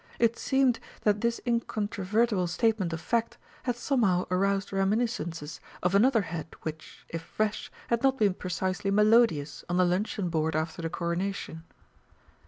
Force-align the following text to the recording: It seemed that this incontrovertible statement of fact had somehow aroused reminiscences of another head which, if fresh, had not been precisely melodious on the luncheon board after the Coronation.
It 0.17 0.35
seemed 0.35 0.79
that 1.01 1.21
this 1.21 1.39
incontrovertible 1.45 2.47
statement 2.47 2.91
of 2.91 2.99
fact 2.99 3.37
had 3.65 3.75
somehow 3.75 4.25
aroused 4.31 4.73
reminiscences 4.73 5.59
of 5.83 5.93
another 5.93 6.23
head 6.23 6.47
which, 6.63 7.05
if 7.09 7.21
fresh, 7.21 7.71
had 7.89 8.01
not 8.01 8.17
been 8.17 8.33
precisely 8.33 8.89
melodious 8.89 9.63
on 9.69 9.77
the 9.77 9.85
luncheon 9.85 10.29
board 10.29 10.55
after 10.55 10.81
the 10.81 10.89
Coronation. 10.89 11.65